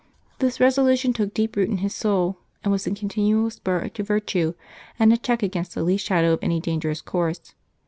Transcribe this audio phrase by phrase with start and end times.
[0.39, 4.55] This resolution took deep root in his soul, and was a continual spur to virtue,
[4.97, 7.53] and a check against the least shadow of any dangerous course.